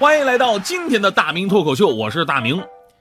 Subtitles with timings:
[0.00, 2.58] 欢迎来到今天的大明脱口秀，我是大明。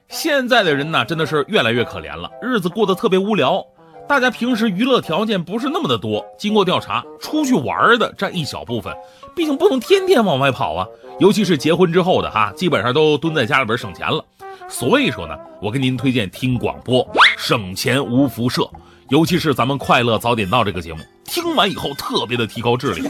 [0.10, 3.66] 现在的人呢，真的是越来越可怜了，日子过得特别无聊。
[4.06, 8.94] 大家平时娱乐条件不是那么的多，经过调查，出去玩的占一小部分，
[9.34, 10.86] 毕竟不能天天往外跑啊。
[11.22, 14.22] 尤其是结婚之后的哈，基本上都蹲在家里边省钱了。
[14.68, 17.08] 所以说呢，我给您推荐听广播，
[17.38, 18.70] 省钱无辐射。
[19.08, 23.04] 尤其是咱们快乐早点到这个节目，听完以后特别的提高智力，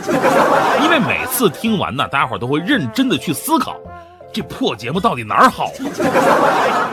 [0.84, 3.78] 因为每次听完呢，大家伙都会认真的去思考，
[4.34, 5.72] 这破节目到底哪儿好。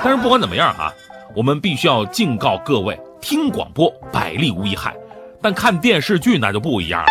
[0.05, 0.93] 但是不管怎么样哈，
[1.35, 4.95] 我们必须要警告各位，听广播百利无一害，
[5.43, 7.09] 但看电视剧那就不一样了，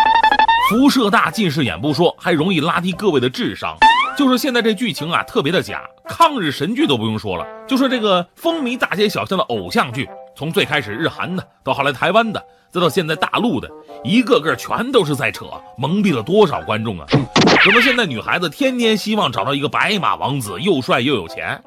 [0.70, 3.76] 辐射大、近视眼不说，还容易拉低各位的智商。
[4.16, 10.08] 就是现在这剧情啊，特别的假，抗日神剧都不用说了，就说这个风靡大街小巷的偶像剧。
[10.36, 13.70] 从最开始日韩的，到后来台湾的，再到现在大陆的，
[14.04, 15.46] 一个个全都是在扯，
[15.78, 17.06] 蒙蔽了多少观众啊！
[17.64, 21.58] 怎么现在女孩子天天希望找到一个白马王子，又帅又有钱？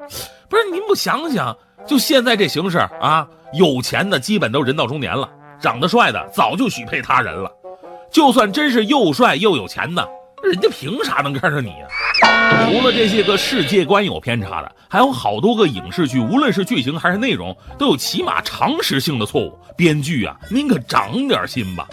[0.48, 5.28] 不是您不想想，就现在这形势啊，有钱的基本都人到中年了，
[5.60, 7.50] 长得帅的早就许配他人了。
[8.12, 10.08] 就算真是又帅又有钱的，
[10.44, 11.86] 人家凭啥能看上你呀？
[12.20, 19.58] 除了这些个世界观有偏差的，还有好多个影视剧，无论是剧情还是内容，都有起码常识性的错误。
[19.76, 21.88] 编剧啊，您可长点心吧！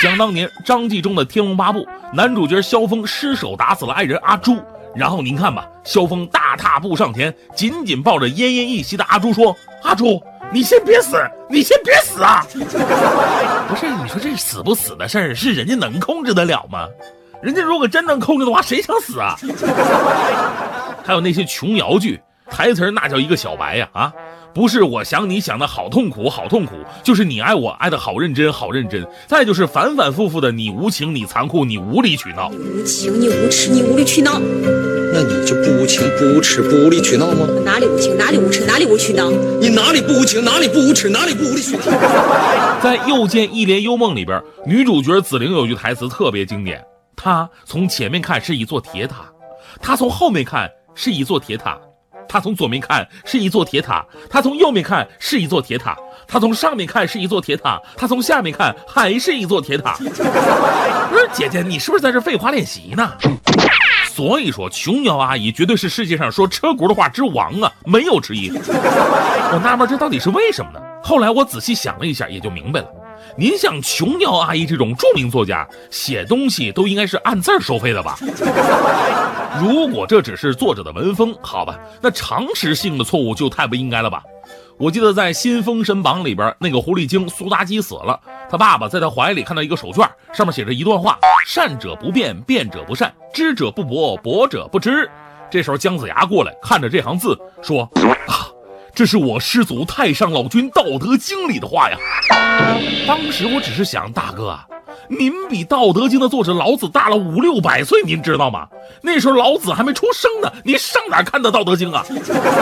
[0.00, 1.80] 想当年张纪中的《天龙八部》，
[2.14, 4.56] 男主角萧峰失手打死了爱人阿朱，
[4.94, 11.16] 然后您看吧，萧峰大踏步上前，紧紧抱着奄奄一息的阿朱说：“阿朱，你先别死，
[11.50, 12.44] 你先别死啊！”
[13.68, 16.88] 不是，你说这死不死的事儿，是人家能控制得了吗？
[17.42, 19.34] 人家如果真能控制的话，谁想死啊？
[21.04, 24.12] 还有那些琼瑶剧，台词那叫一个小白呀啊！
[24.52, 32.50] 不是我想你想的好痛苦好痛苦，就是你爱我爱的好认真好认真，再就是反反复复的你无情你残酷你无理取闹。
[32.50, 34.40] 你无情你无耻你无理取闹，
[35.12, 37.46] 那你就不无情不无耻不无理取闹吗？
[37.64, 39.30] 哪里无情哪里无耻哪里无取闹？
[39.60, 41.82] 你哪里不无情哪里不无耻哪里不无理取闹？
[42.82, 46.84] 在《又见一帘幽梦》里边，女主角紫菱有句台词特别经典。
[47.22, 49.16] 它从前面看是一座铁塔，
[49.82, 51.78] 它从后面看是一座铁塔，
[52.26, 55.94] 它从左面看是一座铁塔，它从右面看是一座铁塔，
[56.26, 59.98] 它从上面看是一座铁塔，它从下面看还是一座铁塔。
[61.12, 63.12] 不是姐姐，你是不是在这废话练习呢？
[64.08, 68.50] 所以说，琼瑶阿姨绝对是世界上说车轱辘话之王啊，没有之一。
[68.50, 70.80] 我纳闷这到底是为什么呢？
[71.02, 72.86] 后来我仔细想了一下，也就明白了。
[73.36, 78.18] 您像琼瑶阿姨这种著名作家，写东西都应该是按字儿收费的吧？
[79.60, 84.22] 如果这只是作者的文风，好吧，那常识性的错误就太不应该了吧？
[84.78, 88.18] 我记得在《新封神榜》里边，那个狐狸精苏妲己死了，
[88.50, 95.10] 他爸爸在他怀里看到一个手绢，上面写着一段话：善者不变，变者不善；知者不博，博者不知。
[95.50, 97.82] 这时候姜子牙过来，看着这行字，说
[98.26, 98.49] 啊。
[99.00, 101.96] 这是我师祖太上老君《道德经》里的话呀。
[103.06, 104.60] 当时我只是想，大哥，
[105.08, 108.66] 您比《道德经》的作者老子大了五六百岁，您知道吗？
[109.02, 112.04] 那时候老子还没出生呢，您上哪看的《道德经》啊？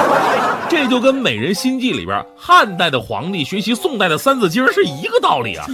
[0.69, 5.67] 这就跟《美人心计》里边汉代的皇帝学习宋代的《三字经》是一个道理啊。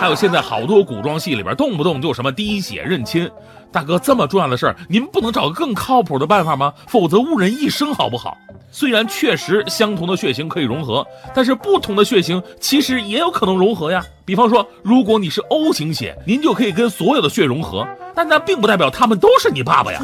[0.00, 3.30] 还有现在好多古装戏里边，动不动就什么滴血认亲。
[3.70, 6.74] 大哥，这么重要的事儿，您不能找个更靠谱的办法吗？
[6.88, 8.36] 否则误人一生，好不好？
[8.70, 14.04] 虽然确实相同的血型可以融合，但是不同的血型其实也有可能融合呀。
[14.24, 20.00] 比方说，如果你是 O 型血，您就可以跟所有的血融合，但那并不代表他们都是你爸爸呀。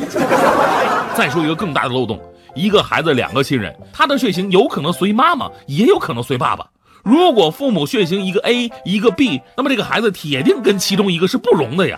[1.14, 2.20] 再说一个更大的漏洞，
[2.54, 6.66] 一个孩子两个亲人，他的血型有可能随妈妈，也有可能随爸爸。
[7.04, 11.96] 如果父母血型一个 A 一个 B，那么这个孩子铁定跟其中一个是不融的呀。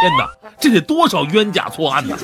[0.00, 0.28] 天哪，
[0.58, 2.16] 这得多少冤假错案呢？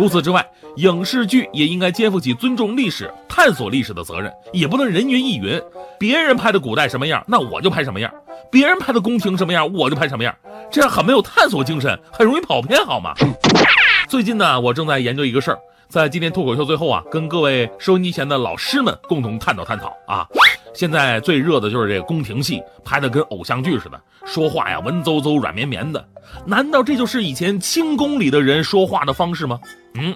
[0.00, 0.42] 除此之外，
[0.76, 5.60] 影视剧也应该肩负起尊重历史、探索历史的责任，也不能人云亦云。
[5.98, 8.10] 别人拍的古代什么样，那我就拍什么样；
[8.50, 10.34] 别人拍的宫廷什么样，我就拍什么样。
[10.70, 13.12] 这样很没有探索精神，很容易跑偏，好吗？
[14.08, 20.26] 最近呢，我正在研究一个事儿，在今天脱口秀最后啊，跟各位收音机前的老师们共同探讨探讨啊。
[20.72, 26.04] 现在最热的就是这个宫廷戏，拍的跟偶像剧似的，说话呀文绉绉、软绵绵的。
[26.46, 29.58] 难道这就是以前清宫里的人说话的方式吗？
[29.94, 30.14] 嗯，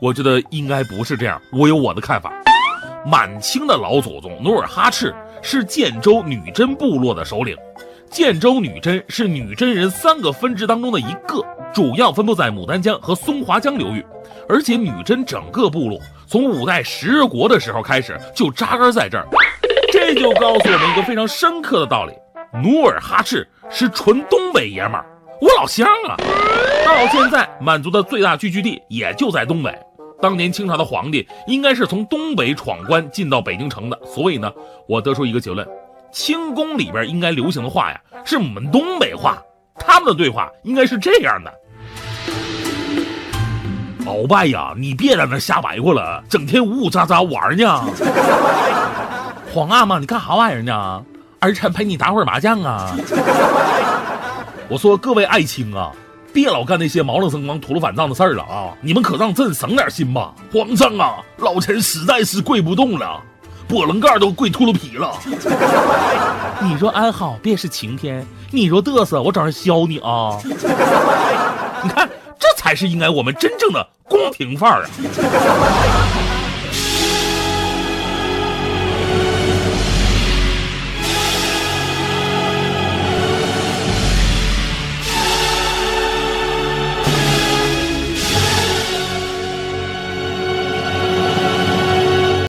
[0.00, 1.40] 我觉得应该不是这样。
[1.52, 2.32] 我有我的看法。
[3.04, 7.56] 满清的老祖宗努尔哈赤是建州女真部落的首领，
[8.10, 14.04] 建州女真是女真人三个分支当中的一个，主要分布在牡丹江和松花江流域，
[14.48, 19.26] 而且女真整个部落从五代十国的时候开始就扎根在这儿。
[20.16, 22.12] 就告诉我们一个非常深刻的道理：
[22.62, 25.04] 努尔哈赤是纯东北爷们儿，
[25.40, 26.16] 我老乡啊。
[26.84, 29.78] 到现在，满族的最大聚居地也就在东北。
[30.20, 34.50] 当年清朝的皇帝应该是从东北闯关进到北京城的，所以呢，
[34.88, 35.68] 我得出一个结论：
[36.10, 39.38] 清宫里边应该流行的话呀，是我们东北话。
[39.78, 41.52] 他们的对话应该是这样的：
[44.06, 47.84] 鳌拜呀，你别在那瞎白活了，整天呜呜喳喳玩呢。
[49.56, 51.02] 皇阿玛，你干啥玩意儿呢？
[51.40, 52.94] 儿臣陪你打会儿麻将啊。
[54.68, 55.90] 我说各位爱卿啊。
[56.30, 58.68] 别老干那些毛愣生光、秃噜反账的事儿了啊！
[58.82, 60.34] 你们可让朕省点心吧！
[60.52, 63.18] 皇上啊，老臣实在是跪不动了，
[63.66, 65.10] 波棱盖都跪秃噜皮了。
[66.60, 70.38] 你若安好，便是晴天；你若嘚瑟，我找人削你啊！
[71.82, 72.06] 你看，
[72.38, 74.88] 这才是应该我们真正的宫廷范儿啊！